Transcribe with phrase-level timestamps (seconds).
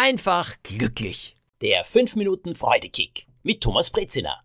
[0.00, 1.36] einfach glücklich.
[1.60, 4.42] Der 5 Minuten Freudekick mit Thomas Brezina.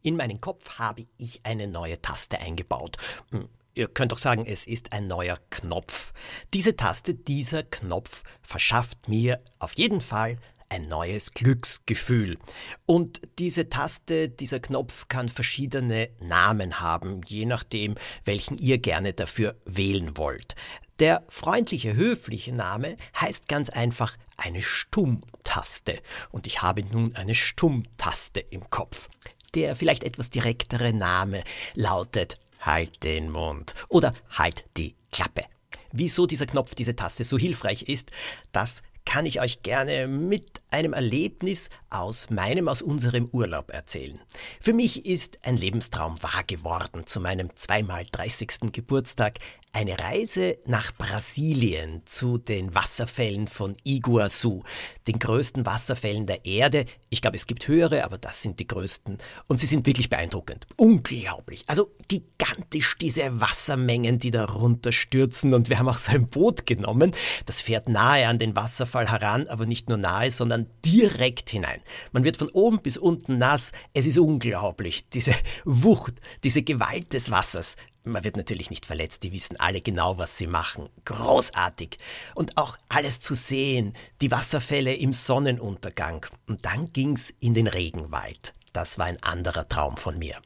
[0.00, 2.96] In meinen Kopf habe ich eine neue Taste eingebaut.
[3.30, 6.14] Hm, ihr könnt doch sagen, es ist ein neuer Knopf.
[6.54, 10.38] Diese Taste, dieser Knopf verschafft mir auf jeden Fall
[10.70, 12.38] ein neues Glücksgefühl.
[12.86, 19.56] Und diese Taste, dieser Knopf kann verschiedene Namen haben, je nachdem, welchen ihr gerne dafür
[19.66, 20.54] wählen wollt.
[20.98, 25.98] Der freundliche, höfliche Name heißt ganz einfach eine Stummtaste.
[26.30, 29.08] Und ich habe nun eine Stummtaste im Kopf.
[29.54, 35.44] Der vielleicht etwas direktere Name lautet Halt den Mund oder Halt die Klappe.
[35.92, 38.10] Wieso dieser Knopf, diese Taste so hilfreich ist,
[38.52, 44.20] das kann ich euch gerne mit einem Erlebnis aus meinem, aus unserem Urlaub erzählen.
[44.60, 48.72] Für mich ist ein Lebenstraum wahr geworden zu meinem zweimal 30.
[48.72, 49.38] Geburtstag
[49.76, 54.64] eine Reise nach Brasilien zu den Wasserfällen von Iguazu,
[55.06, 56.86] den größten Wasserfällen der Erde.
[57.10, 59.18] Ich glaube, es gibt höhere, aber das sind die größten.
[59.48, 60.66] Und sie sind wirklich beeindruckend.
[60.76, 61.62] Unglaublich.
[61.66, 65.52] Also gigantisch diese Wassermengen, die da runterstürzen.
[65.52, 67.14] Und wir haben auch so ein Boot genommen.
[67.44, 71.82] Das fährt nahe an den Wasserfall heran, aber nicht nur nahe, sondern direkt hinein.
[72.12, 73.72] Man wird von oben bis unten nass.
[73.92, 75.06] Es ist unglaublich.
[75.10, 75.34] Diese
[75.66, 77.76] Wucht, diese Gewalt des Wassers.
[78.06, 80.88] Man wird natürlich nicht verletzt, die wissen alle genau, was sie machen.
[81.04, 81.98] Großartig.
[82.36, 86.24] Und auch alles zu sehen, die Wasserfälle im Sonnenuntergang.
[86.46, 88.54] Und dann ging's in den Regenwald.
[88.72, 90.36] Das war ein anderer Traum von mir.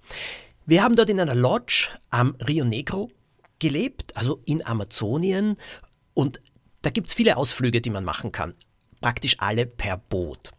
[0.64, 3.10] Wir haben dort in einer Lodge am Rio Negro
[3.58, 5.58] gelebt, also in Amazonien.
[6.14, 6.40] Und
[6.80, 8.54] da gibt's viele Ausflüge, die man machen kann.
[9.02, 10.52] Praktisch alle per Boot.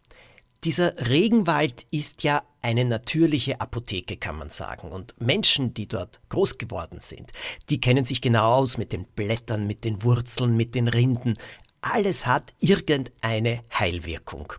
[0.64, 4.92] Dieser Regenwald ist ja eine natürliche Apotheke, kann man sagen.
[4.92, 7.32] Und Menschen, die dort groß geworden sind,
[7.68, 11.36] die kennen sich genau aus mit den Blättern, mit den Wurzeln, mit den Rinden.
[11.80, 14.52] Alles hat irgendeine Heilwirkung.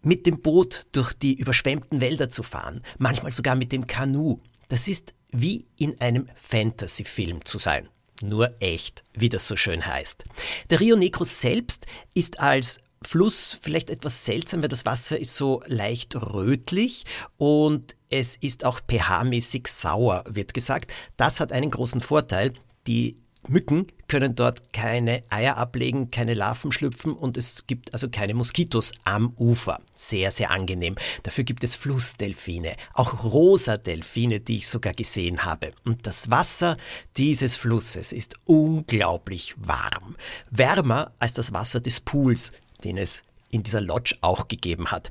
[0.00, 4.88] Mit dem Boot durch die überschwemmten Wälder zu fahren, manchmal sogar mit dem Kanu, das
[4.88, 7.90] ist wie in einem Fantasy-Film zu sein.
[8.22, 10.24] Nur echt, wie das so schön heißt.
[10.70, 11.84] Der Rio Negro selbst
[12.14, 17.04] ist als Fluss vielleicht etwas seltsam, weil das Wasser ist so leicht rötlich
[17.36, 20.92] und es ist auch pH-mäßig sauer, wird gesagt.
[21.16, 22.52] Das hat einen großen Vorteil.
[22.86, 23.16] Die
[23.48, 28.92] Mücken können dort keine Eier ablegen, keine Larven schlüpfen und es gibt also keine Moskitos
[29.04, 29.80] am Ufer.
[29.96, 30.96] Sehr, sehr angenehm.
[31.22, 35.72] Dafür gibt es Flussdelfine, auch rosa Delfine, die ich sogar gesehen habe.
[35.84, 36.76] Und das Wasser
[37.16, 40.16] dieses Flusses ist unglaublich warm.
[40.50, 45.08] Wärmer als das Wasser des Pools, den es in dieser Lodge auch gegeben hat.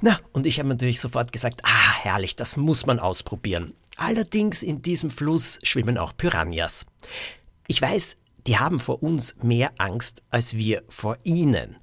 [0.00, 3.74] Na, und ich habe natürlich sofort gesagt, ah, herrlich, das muss man ausprobieren.
[3.96, 6.84] Allerdings in diesem Fluss schwimmen auch Piranhas.
[7.66, 11.76] Ich weiß, die haben vor uns mehr Angst als wir vor ihnen.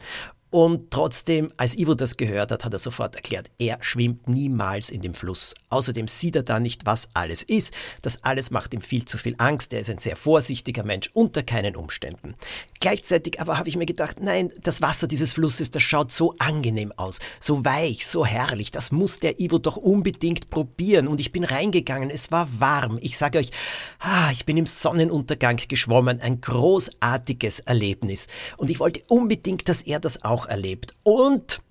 [0.54, 5.02] Und trotzdem, als Ivo das gehört hat, hat er sofort erklärt, er schwimmt niemals in
[5.02, 5.56] dem Fluss.
[5.70, 7.74] Außerdem sieht er da nicht, was alles ist.
[8.04, 9.74] Das alles macht ihm viel zu viel Angst.
[9.74, 12.36] Er ist ein sehr vorsichtiger Mensch unter keinen Umständen.
[12.80, 16.92] Gleichzeitig aber habe ich mir gedacht, nein, das Wasser dieses Flusses, das schaut so angenehm
[16.98, 18.70] aus, so weich, so herrlich.
[18.70, 21.08] Das muss der Ivo doch unbedingt probieren.
[21.08, 22.12] Und ich bin reingegangen.
[22.12, 23.00] Es war warm.
[23.02, 23.50] Ich sage euch,
[23.98, 26.22] ah, ich bin im Sonnenuntergang geschwommen.
[26.22, 28.28] Ein großartiges Erlebnis.
[28.58, 30.94] Und ich wollte unbedingt, dass er das auch auch erlebt.
[31.04, 31.62] Und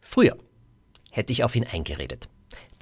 [0.00, 0.36] früher
[1.10, 2.28] hätte ich auf ihn eingeredet.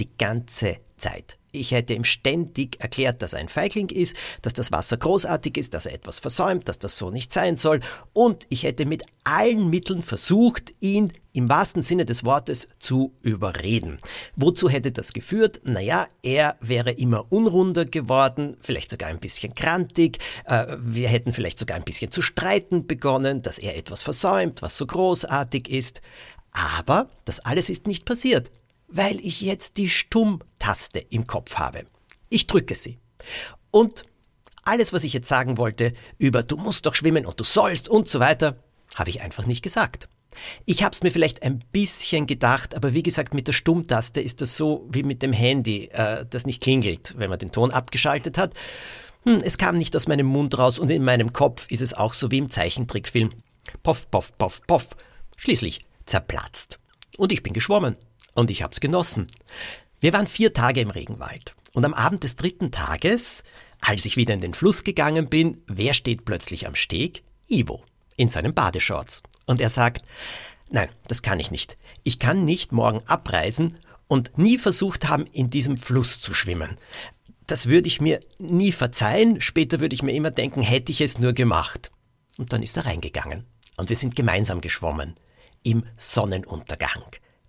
[0.00, 1.38] Die ganze Zeit.
[1.56, 5.75] Ich hätte ihm ständig erklärt, dass er ein Feigling ist, dass das Wasser großartig ist,
[5.75, 7.81] dass er etwas versäumt, dass das so nicht sein soll.
[8.12, 13.99] Und ich hätte mit allen Mitteln versucht, ihn im wahrsten Sinne des Wortes zu überreden.
[14.37, 15.61] Wozu hätte das geführt?
[15.65, 20.19] Naja, er wäre immer unrunder geworden, vielleicht sogar ein bisschen krantig.
[20.47, 24.77] Äh, wir hätten vielleicht sogar ein bisschen zu streiten begonnen, dass er etwas versäumt, was
[24.77, 26.00] so großartig ist.
[26.53, 28.50] Aber das alles ist nicht passiert
[28.89, 29.89] weil ich jetzt die
[30.66, 31.87] Stummtaste im Kopf habe.
[32.28, 32.99] Ich drücke sie.
[33.71, 34.04] Und
[34.65, 38.09] alles, was ich jetzt sagen wollte über du musst doch schwimmen und du sollst und
[38.09, 38.57] so weiter,
[38.97, 40.09] habe ich einfach nicht gesagt.
[40.65, 44.41] Ich habe es mir vielleicht ein bisschen gedacht, aber wie gesagt, mit der Stummtaste ist
[44.41, 48.36] das so wie mit dem Handy, äh, das nicht klingelt, wenn man den Ton abgeschaltet
[48.36, 48.53] hat.
[49.22, 52.13] Hm, es kam nicht aus meinem Mund raus und in meinem Kopf ist es auch
[52.13, 53.30] so wie im Zeichentrickfilm.
[53.84, 54.89] Poff, poff, poff, poff.
[55.36, 56.80] Schließlich zerplatzt.
[57.16, 57.97] Und ich bin geschwommen
[58.34, 59.28] und ich hab's genossen.
[59.98, 63.43] Wir waren vier Tage im Regenwald und am Abend des dritten Tages,
[63.81, 67.22] als ich wieder in den Fluss gegangen bin, wer steht plötzlich am Steg?
[67.48, 67.84] Ivo
[68.16, 69.22] in seinen Badeshorts.
[69.47, 70.03] Und er sagt,
[70.71, 71.77] nein, das kann ich nicht.
[72.03, 73.78] Ich kann nicht morgen abreisen
[74.09, 76.78] und nie versucht haben, in diesem Fluss zu schwimmen.
[77.47, 79.41] Das würde ich mir nie verzeihen.
[79.41, 81.91] Später würde ich mir immer denken, hätte ich es nur gemacht.
[82.39, 83.45] Und dann ist er reingegangen.
[83.77, 85.15] Und wir sind gemeinsam geschwommen.
[85.63, 87.03] im Sonnenuntergang.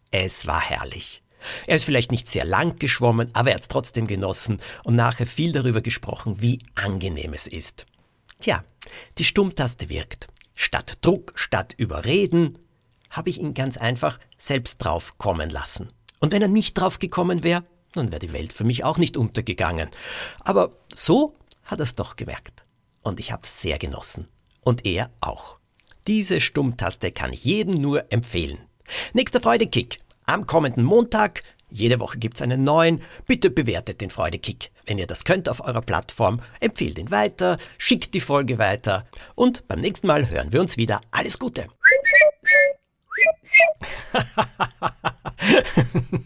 [0.09, 1.21] Es war herrlich.
[1.65, 5.27] Er ist vielleicht nicht sehr lang geschwommen, aber er hat es trotzdem genossen und nachher
[5.27, 7.85] viel darüber gesprochen, wie angenehm es ist.
[8.39, 8.63] Tja,
[9.17, 10.27] die Stummtaste wirkt.
[10.55, 12.57] Statt Druck, statt Überreden,
[13.09, 15.89] habe ich ihn ganz einfach selbst drauf kommen lassen.
[16.19, 19.17] Und wenn er nicht drauf gekommen wäre, dann wäre die Welt für mich auch nicht
[19.17, 19.89] untergegangen.
[20.39, 22.65] Aber so hat er es doch gemerkt.
[23.01, 24.27] Und ich habe es sehr genossen.
[24.63, 25.59] Und er auch.
[26.07, 28.57] Diese Stummtaste kann ich jedem nur empfehlen.
[29.13, 29.99] Nächster Freudekick.
[30.29, 31.41] Am kommenden Montag.
[31.69, 33.01] Jede Woche gibt es einen neuen.
[33.27, 34.71] Bitte bewertet den Freudekick.
[34.85, 39.07] Wenn ihr das könnt auf eurer Plattform, empfehlt ihn weiter, schickt die Folge weiter.
[39.35, 40.99] Und beim nächsten Mal hören wir uns wieder.
[41.11, 41.67] Alles Gute!